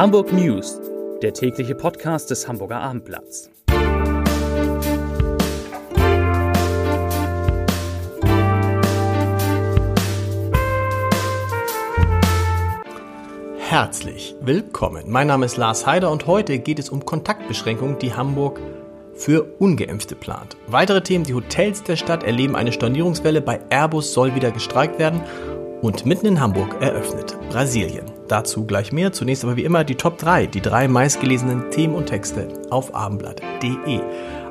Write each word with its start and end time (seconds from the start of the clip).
Hamburg 0.00 0.32
News, 0.32 0.80
der 1.20 1.34
tägliche 1.34 1.74
Podcast 1.74 2.30
des 2.30 2.48
Hamburger 2.48 2.80
Abendblatts. 2.80 3.50
Herzlich 13.58 14.34
willkommen. 14.40 15.04
Mein 15.06 15.26
Name 15.26 15.44
ist 15.44 15.58
Lars 15.58 15.86
Heider 15.86 16.10
und 16.10 16.26
heute 16.26 16.58
geht 16.60 16.78
es 16.78 16.88
um 16.88 17.04
Kontaktbeschränkungen, 17.04 17.98
die 17.98 18.14
Hamburg 18.14 18.58
für 19.12 19.42
Ungeimpfte 19.58 20.16
plant. 20.16 20.56
Weitere 20.66 21.02
Themen, 21.02 21.26
die 21.26 21.34
Hotels 21.34 21.82
der 21.82 21.96
Stadt 21.96 22.22
erleben 22.22 22.56
eine 22.56 22.72
Stornierungswelle, 22.72 23.42
bei 23.42 23.60
Airbus 23.68 24.14
soll 24.14 24.34
wieder 24.34 24.50
gestreikt 24.50 24.98
werden 24.98 25.20
und 25.82 26.06
mitten 26.06 26.24
in 26.24 26.40
Hamburg 26.40 26.80
eröffnet 26.80 27.36
Brasilien. 27.50 28.19
Dazu 28.30 28.64
gleich 28.64 28.92
mehr. 28.92 29.12
Zunächst 29.12 29.42
aber 29.42 29.56
wie 29.56 29.64
immer 29.64 29.82
die 29.82 29.96
Top 29.96 30.18
3, 30.18 30.46
die 30.46 30.60
drei 30.60 30.86
meistgelesenen 30.86 31.70
Themen 31.70 31.96
und 31.96 32.06
Texte 32.06 32.48
auf 32.70 32.94
abendblatt.de. 32.94 34.00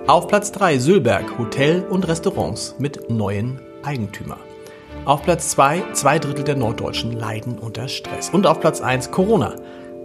Auf 0.06 0.28
Platz 0.28 0.52
3 0.52 0.80
Sülberg, 0.80 1.38
Hotel 1.38 1.86
und 1.90 2.08
Restaurants 2.08 2.76
mit 2.78 3.10
neuen 3.10 3.62
Eigentümer. 3.84 4.38
Auf 5.06 5.24
Platz 5.24 5.50
2 5.50 5.94
zwei 5.94 6.20
Drittel 6.20 6.44
der 6.44 6.58
Norddeutschen 6.58 7.14
leiden 7.14 7.58
unter 7.58 7.88
Stress. 7.88 8.30
Und 8.30 8.48
auf 8.48 8.60
Platz 8.60 8.82
1 8.82 9.12
Corona. 9.12 9.56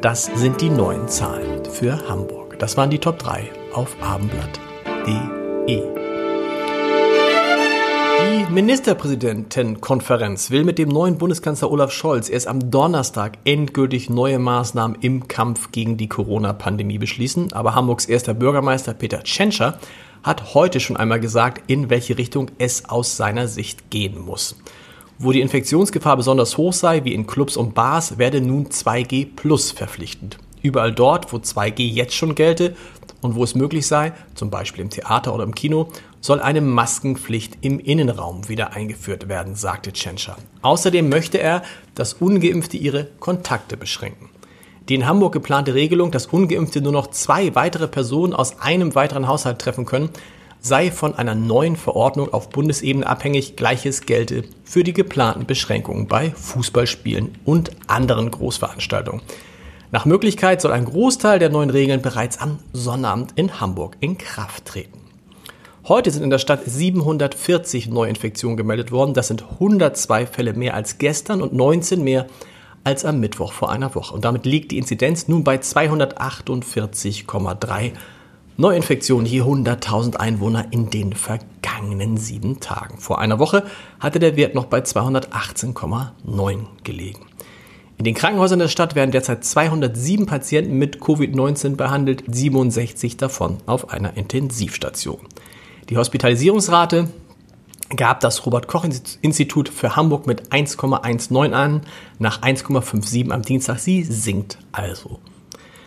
Das 0.00 0.27
sind 0.27 0.61
die 0.61 0.70
neuen 0.70 1.09
Zahlen 1.09 1.64
für 1.64 2.09
Hamburg. 2.09 2.59
Das 2.61 2.77
waren 2.77 2.91
die 2.91 2.98
Top 2.98 3.19
3 3.19 3.50
auf 3.72 3.97
abendblatt.de. 4.00 6.04
Die 8.24 8.46
Ministerpräsidentenkonferenz 8.51 10.51
will 10.51 10.64
mit 10.64 10.78
dem 10.78 10.88
neuen 10.88 11.19
Bundeskanzler 11.19 11.70
Olaf 11.70 11.92
Scholz 11.92 12.30
erst 12.30 12.47
am 12.47 12.70
Donnerstag 12.70 13.37
endgültig 13.45 14.08
neue 14.08 14.39
Maßnahmen 14.39 14.97
im 15.03 15.28
Kampf 15.28 15.72
gegen 15.72 15.98
die 15.98 16.08
Corona-Pandemie 16.08 16.97
beschließen. 16.97 17.53
Aber 17.53 17.75
Hamburgs 17.75 18.06
erster 18.06 18.33
Bürgermeister 18.33 18.94
Peter 18.94 19.22
Tschentscher 19.22 19.78
hat 20.22 20.55
heute 20.55 20.81
schon 20.81 20.97
einmal 20.97 21.20
gesagt, 21.20 21.70
in 21.70 21.91
welche 21.91 22.16
Richtung 22.16 22.50
es 22.56 22.89
aus 22.89 23.19
seiner 23.19 23.47
Sicht 23.47 23.91
gehen 23.91 24.19
muss. 24.19 24.56
Wo 25.19 25.31
die 25.31 25.42
Infektionsgefahr 25.42 26.16
besonders 26.16 26.56
hoch 26.56 26.72
sei, 26.72 27.05
wie 27.05 27.12
in 27.12 27.27
Clubs 27.27 27.59
und 27.59 27.75
Bars, 27.75 28.16
werde 28.16 28.41
nun 28.41 28.69
2G 28.69 29.36
Plus 29.36 29.70
verpflichtend. 29.70 30.38
Überall 30.62 30.92
dort, 30.92 31.31
wo 31.31 31.36
2G 31.36 31.83
jetzt 31.83 32.14
schon 32.14 32.34
gelte 32.34 32.75
und 33.25 33.36
wo 33.36 33.42
es 33.42 33.55
möglich 33.55 33.86
sei, 33.86 34.12
zum 34.34 34.50
Beispiel 34.50 34.83
im 34.83 34.91
Theater 34.91 35.34
oder 35.34 35.44
im 35.44 35.55
Kino, 35.55 35.89
soll 36.20 36.41
eine 36.41 36.61
Maskenpflicht 36.61 37.56
im 37.62 37.81
Innenraum 37.81 38.50
wieder 38.50 38.75
eingeführt 38.75 39.28
werden, 39.31 39.55
sagte 39.55 39.94
Tschentscher. 39.94 40.36
Außerdem 40.61 41.08
möchte 41.08 41.39
er, 41.39 41.62
dass 41.94 42.12
ungeimpfte 42.12 42.77
ihre 42.77 43.06
Kontakte 43.20 43.78
beschränken. 43.78 44.28
Die 44.91 44.94
in 44.94 45.06
Hamburg 45.06 45.33
geplante 45.33 45.72
Regelung, 45.72 46.11
dass 46.11 46.27
ungeimpfte 46.27 46.83
nur 46.83 46.92
noch 46.92 47.06
zwei 47.06 47.55
weitere 47.55 47.89
Personen 47.89 48.34
aus 48.34 48.61
einem 48.61 48.94
weiteren 48.94 49.27
Haushalt 49.27 49.59
treffen 49.59 49.86
können, 49.86 50.11
sei 50.61 50.91
von 50.91 51.14
einer 51.14 51.34
neuen 51.34 51.77
Verordnung 51.77 52.31
auf 52.31 52.50
Bundesebene 52.50 53.06
abhängig. 53.06 53.56
Gleiches 53.56 54.03
gelte 54.03 54.44
für 54.64 54.84
die 54.84 54.92
geplanten 54.92 55.47
Beschränkungen 55.47 56.09
bei 56.09 56.31
Fußballspielen 56.31 57.38
und 57.47 57.70
anderen 57.86 58.31
Großveranstaltungen. 58.31 59.22
Nach 59.95 60.05
Möglichkeit 60.06 60.61
soll 60.61 60.73
ein 60.73 60.87
Großteil 60.87 61.39
der 61.39 61.50
neuen 61.50 61.70
Regeln 61.70 62.03
bereits 62.03 62.41
am 62.41 62.59
Sonnabend 62.73 63.31
in 63.37 63.61
Hamburg 63.61 63.97
in 64.00 64.19
Kraft 64.19 64.64
treten. 64.64 64.98
Heute 65.87 66.11
sind 66.11 66.25
in 66.25 66.31
der 66.31 66.41
Stadt 66.41 66.62
740 66.67 67.91
Neuinfektionen 67.91 68.56
gemeldet 68.56 68.91
worden. 68.91 69.15
Das 69.15 69.28
sind 69.28 69.45
102 69.48 70.27
Fälle 70.27 70.55
mehr 70.55 70.75
als 70.75 70.98
gestern 70.98 71.42
und 71.42 71.53
19 71.53 72.03
mehr 72.03 72.27
als 72.83 73.05
am 73.05 73.20
Mittwoch 73.20 73.53
vor 73.53 73.70
einer 73.70 73.95
Woche. 73.95 74.12
Und 74.12 74.25
damit 74.25 74.47
liegt 74.47 74.72
die 74.72 74.78
Inzidenz 74.78 75.28
nun 75.28 75.45
bei 75.45 75.59
248,3 75.59 77.92
Neuinfektionen 78.56 79.26
je 79.26 79.43
100.000 79.43 80.16
Einwohner 80.16 80.66
in 80.72 80.91
den 80.91 81.12
vergangenen 81.12 82.16
sieben 82.16 82.59
Tagen. 82.59 82.99
Vor 82.99 83.21
einer 83.21 83.38
Woche 83.38 83.62
hatte 84.00 84.19
der 84.19 84.34
Wert 84.34 84.56
noch 84.56 84.65
bei 84.65 84.81
218,9 84.81 86.65
gelegen. 86.82 87.26
In 88.04 88.12
den 88.12 88.16
Krankenhäusern 88.16 88.59
der 88.59 88.69
Stadt 88.69 88.94
werden 88.94 89.12
derzeit 89.12 89.47
207 89.47 90.26
Patienten 90.26 90.76
mit 90.76 90.98
Covid-19 90.98 91.76
behandelt, 91.76 92.22
67 92.26 93.16
davon 93.16 93.56
auf 93.65 93.88
einer 93.88 94.19
Intensivstation. 94.19 95.20
Die 95.88 95.97
Hospitalisierungsrate 95.97 97.09
gab 97.97 98.20
das 98.20 98.44
Robert 98.44 98.69
Koch 98.69 98.84
Institut 99.22 99.70
für 99.70 99.97
Hamburg 99.97 100.26
mit 100.26 100.53
1,19 100.53 101.53
an, 101.53 101.81
nach 102.19 102.43
1,57 102.43 103.31
am 103.31 103.41
Dienstag. 103.41 103.78
Sie 103.78 104.03
sinkt 104.03 104.59
also. 104.70 105.19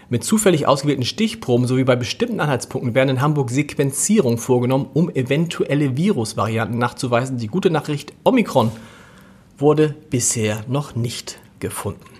Mit 0.10 0.24
zufällig 0.24 0.66
ausgewählten 0.66 1.06
Stichproben 1.06 1.68
sowie 1.68 1.84
bei 1.84 1.96
bestimmten 1.96 2.40
Anhaltspunkten 2.40 2.96
werden 2.96 3.10
in 3.10 3.22
Hamburg 3.22 3.52
Sequenzierungen 3.52 4.40
vorgenommen, 4.40 4.90
um 4.92 5.12
eventuelle 5.12 5.96
Virusvarianten 5.96 6.80
nachzuweisen. 6.80 7.38
Die 7.38 7.46
gute 7.46 7.70
Nachricht, 7.70 8.12
Omikron 8.24 8.72
wurde 9.60 9.94
bisher 10.10 10.64
noch 10.68 10.96
nicht 10.96 11.40
gefunden. 11.60 12.18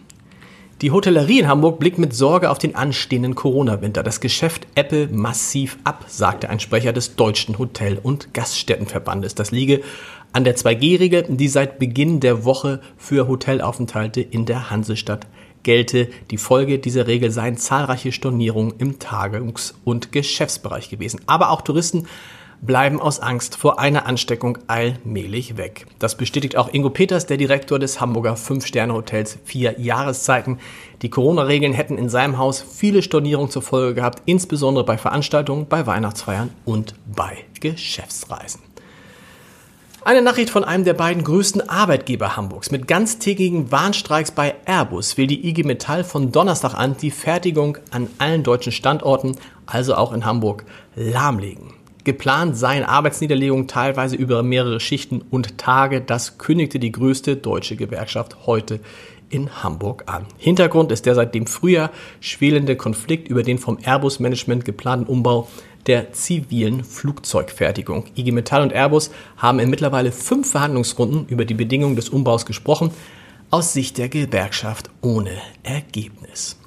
Die 0.82 0.92
Hotellerie 0.92 1.40
in 1.40 1.48
Hamburg 1.48 1.80
blickt 1.80 1.98
mit 1.98 2.14
Sorge 2.14 2.52
auf 2.52 2.60
den 2.60 2.76
anstehenden 2.76 3.34
Corona-Winter. 3.34 4.04
Das 4.04 4.20
Geschäft 4.20 4.68
Apple 4.76 5.08
massiv 5.08 5.80
ab, 5.84 6.06
sagte 6.08 6.52
ein 6.52 6.60
Sprecher 6.60 6.94
des 6.94 7.16
Deutschen 7.16 7.58
Hotel- 7.58 8.00
und 8.02 8.36
Gaststättenverbandes. 8.36 9.34
Das 9.34 9.50
liege 9.50 9.82
an 10.34 10.44
der 10.44 10.56
2G-Regel, 10.56 11.26
die 11.30 11.48
seit 11.48 11.80
Beginn 11.80 12.20
der 12.20 12.46
Woche 12.46 12.80
für 12.96 13.28
Hotelaufenthalte 13.28 14.22
in 14.22 14.46
der 14.46 14.70
Hansestadt 14.70 15.26
gelte. 15.64 16.10
Die 16.30 16.38
Folge 16.38 16.78
dieser 16.78 17.08
Regel 17.08 17.32
seien 17.32 17.58
zahlreiche 17.58 18.12
Stornierungen 18.12 18.76
im 18.78 19.00
Tagungs- 19.00 19.74
und 19.84 20.12
Geschäftsbereich 20.12 20.90
gewesen. 20.90 21.22
Aber 21.26 21.50
auch 21.50 21.62
Touristen 21.62 22.06
bleiben 22.62 23.00
aus 23.00 23.20
Angst 23.20 23.56
vor 23.56 23.80
einer 23.80 24.06
Ansteckung 24.06 24.58
allmählich 24.68 25.58
weg. 25.58 25.86
Das 26.00 26.18
bestätigt 26.18 26.56
auch 26.56 26.74
Ingo 26.74 26.90
Peters, 26.90 27.26
der 27.26 27.38
Direktor 27.38 27.80
des 27.80 28.02
Hamburger 28.02 28.36
Fünf-Sterne-Hotels 28.36 29.40
Vier 29.46 29.80
Jahreszeiten. 29.80 30.60
Die 31.02 31.10
Corona-Regeln 31.10 31.74
hätten 31.74 31.98
in 31.98 32.10
seinem 32.10 32.38
Haus 32.38 32.62
viele 32.62 33.02
Stornierungen 33.02 33.52
zur 33.52 33.62
Folge 33.62 33.96
gehabt, 33.96 34.22
insbesondere 34.26 34.86
bei 34.86 34.98
Veranstaltungen, 34.98 35.68
bei 35.68 35.86
Weihnachtsfeiern 35.86 36.50
und 36.66 36.96
bei 37.16 37.38
Geschäftsreisen. 37.60 38.62
Eine 40.08 40.22
Nachricht 40.22 40.50
von 40.50 40.64
einem 40.64 40.86
der 40.86 40.94
beiden 40.94 41.26
größten 41.26 41.68
Arbeitgeber 41.68 42.38
Hamburgs. 42.38 42.72
Mit 42.72 42.88
ganztägigen 42.88 43.74
Warnstreiks 43.74 44.32
bei 44.32 44.56
Airbus 44.66 45.18
will 45.18 45.28
die 45.28 45.50
IG 45.50 45.64
Metall 45.64 46.06
von 46.06 46.32
Donnerstag 46.32 46.76
an 46.76 46.96
die 46.96 47.12
Fertigung 47.12 47.78
an 47.92 48.08
allen 48.18 48.44
deutschen 48.44 48.72
Standorten, 48.72 49.36
also 49.66 49.96
auch 49.96 50.14
in 50.14 50.24
Hamburg, 50.24 50.64
lahmlegen. 50.96 51.74
Geplant 52.08 52.56
seien 52.56 52.86
Arbeitsniederlegungen 52.86 53.68
teilweise 53.68 54.16
über 54.16 54.42
mehrere 54.42 54.80
Schichten 54.80 55.26
und 55.30 55.58
Tage. 55.58 56.00
Das 56.00 56.38
kündigte 56.38 56.80
die 56.80 56.94
größte 56.94 57.36
deutsche 57.36 57.76
Gewerkschaft 57.76 58.48
heute 58.48 58.80
in 59.30 59.62
Hamburg 59.62 60.04
an. 60.06 60.26
Hintergrund 60.38 60.94
ist 60.94 61.06
der 61.06 61.16
seit 61.16 61.36
dem 61.36 61.48
Frühjahr 61.48 61.92
schwelende 62.22 62.78
Konflikt 62.78 63.28
über 63.28 63.44
den 63.44 63.58
vom 63.58 63.78
Airbus-Management 63.84 64.64
geplanten 64.64 65.12
Umbau 65.12 65.50
der 65.86 66.14
zivilen 66.14 66.86
Flugzeugfertigung. 66.86 68.06
IG 68.16 68.32
Metall 68.32 68.62
und 68.62 68.72
Airbus 68.72 69.12
haben 69.36 69.60
in 69.60 69.70
mittlerweile 69.70 70.14
fünf 70.14 70.52
Verhandlungsrunden 70.52 71.26
über 71.28 71.44
die 71.44 71.56
Bedingungen 71.56 71.98
des 71.98 72.08
Umbaus 72.08 72.46
gesprochen, 72.46 72.92
aus 73.52 73.74
Sicht 73.74 73.98
der 73.98 74.08
Gewerkschaft 74.08 74.90
ohne 75.02 75.32
Ergebnis. 75.64 76.58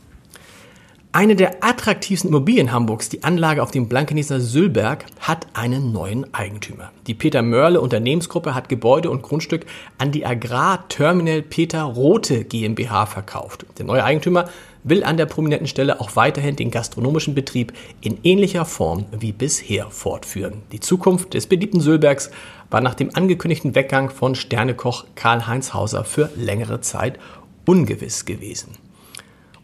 Eine 1.12 1.34
der 1.34 1.65
attraktivsten 1.65 2.31
Immobilien 2.31 2.71
Hamburgs, 2.71 3.09
die 3.09 3.25
Anlage 3.25 3.65
auf 3.65 3.72
dem 3.72 3.88
Blankeneser 3.88 4.38
Sülberg, 4.38 5.06
hat 5.19 5.48
einen 5.54 5.91
neuen 5.91 6.32
Eigentümer. 6.32 6.93
Die 7.09 7.15
Peter 7.15 7.43
Mörle 7.43 7.81
Unternehmensgruppe 7.81 8.54
hat 8.54 8.69
Gebäude 8.69 9.10
und 9.10 9.22
Grundstück 9.22 9.66
an 9.99 10.12
die 10.12 10.25
Agrarterminal 10.25 11.43
Peter 11.43 11.82
Rote 11.82 12.44
GmbH 12.44 13.06
verkauft. 13.06 13.67
Der 13.76 13.87
neue 13.87 14.05
Eigentümer 14.05 14.49
will 14.84 15.02
an 15.02 15.17
der 15.17 15.26
prominenten 15.26 15.67
Stelle 15.67 16.00
auch 16.00 16.14
weiterhin 16.14 16.55
den 16.55 16.70
gastronomischen 16.70 17.34
Betrieb 17.34 17.73
in 18.00 18.19
ähnlicher 18.23 18.64
Form 18.64 19.06
wie 19.11 19.32
bisher 19.32 19.90
fortführen. 19.90 20.62
Die 20.70 20.79
Zukunft 20.79 21.34
des 21.34 21.49
beliebten 21.49 21.81
Sülbergs 21.81 22.31
war 22.70 22.81
nach 22.81 22.94
dem 22.94 23.12
angekündigten 23.17 23.75
Weggang 23.75 24.11
von 24.11 24.37
Sternekoch 24.37 25.06
Karl-Heinz 25.17 25.75
Hauser 25.75 26.05
für 26.05 26.31
längere 26.37 26.81
Zeit 26.82 27.19
ungewiss 27.67 28.26
gewesen. 28.26 28.76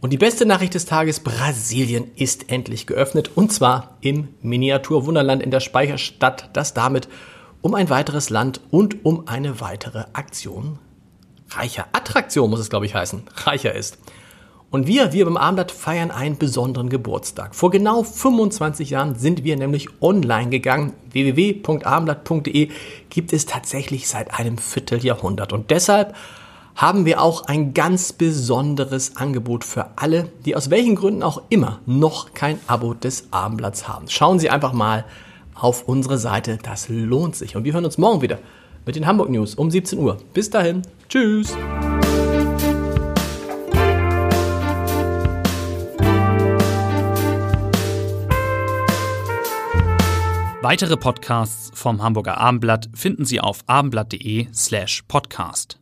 Und 0.01 0.13
die 0.13 0.19
beste 0.19 0.47
Nachricht 0.47 0.75
des 0.75 0.85
Tages, 0.85 1.21
Brasilien 1.21 2.11
ist 2.17 2.51
endlich 2.51 2.87
geöffnet 2.87 3.31
und 3.35 3.53
zwar 3.53 3.97
im 4.01 4.29
Miniaturwunderland 4.43 5.43
in 5.43 5.51
der 5.51 5.61
Speicherstadt, 5.61 6.51
das 6.53 6.75
damit 6.75 7.09
um 7.63 7.75
ein 7.75 7.91
weiteres 7.91 8.31
Land 8.31 8.61
und 8.71 9.05
um 9.05 9.27
eine 9.27 9.61
weitere 9.61 10.05
Aktion 10.13 10.79
reicher, 11.51 11.87
Attraktion 11.93 12.51
muss 12.51 12.61
es 12.61 12.71
glaube 12.71 12.87
ich 12.87 12.95
heißen, 12.95 13.23
reicher 13.45 13.75
ist. 13.75 13.99
Und 14.69 14.89
wir, 14.89 15.13
wir 15.13 15.25
beim 15.25 15.37
Abendblatt 15.37 15.71
feiern 15.71 16.11
einen 16.11 16.39
besonderen 16.39 16.89
Geburtstag. 16.89 17.55
Vor 17.55 17.71
genau 17.71 18.03
25 18.03 18.91
Jahren 18.91 19.15
sind 19.15 19.45
wir 19.45 19.57
nämlich 19.57 19.89
online 20.03 20.51
gegangen. 20.51 20.93
www.abendblatt.de 21.11 22.71
gibt 23.09 23.33
es 23.33 23.47
tatsächlich 23.47 24.09
seit 24.09 24.35
einem 24.35 24.59
Vierteljahrhundert. 24.59 25.53
Und 25.53 25.71
deshalb 25.71 26.15
haben 26.77 27.07
wir 27.07 27.23
auch 27.23 27.47
ein 27.47 27.73
ganz 27.73 28.13
besonderes 28.13 29.17
Angebot 29.17 29.65
für 29.65 29.89
alle, 29.97 30.29
die 30.45 30.55
aus 30.55 30.69
welchen 30.69 30.95
Gründen 30.95 31.23
auch 31.23 31.43
immer 31.49 31.81
noch 31.87 32.35
kein 32.35 32.61
Abo 32.67 32.93
des 32.93 33.29
Abendblatts 33.31 33.89
haben. 33.89 34.09
Schauen 34.09 34.39
Sie 34.39 34.51
einfach 34.51 34.75
mal 34.75 35.07
auf 35.55 35.89
unsere 35.89 36.19
Seite, 36.19 36.59
das 36.63 36.91
lohnt 36.91 37.35
sich. 37.35 37.57
Und 37.57 37.65
wir 37.65 37.73
hören 37.73 37.87
uns 37.87 37.97
morgen 37.97 38.21
wieder 38.21 38.39
mit 38.85 38.95
den 38.95 39.07
Hamburg 39.07 39.31
News 39.31 39.55
um 39.55 39.71
17 39.71 39.99
Uhr. 39.99 40.19
Bis 40.35 40.51
dahin, 40.51 40.83
tschüss. 41.09 41.57
Weitere 50.61 50.97
Podcasts 50.97 51.71
vom 51.75 52.03
Hamburger 52.03 52.39
Abendblatt 52.39 52.91
finden 52.93 53.25
Sie 53.25 53.41
auf 53.41 53.61
abendblatt.de 53.67 54.49
slash 54.53 55.05
podcast. 55.07 55.79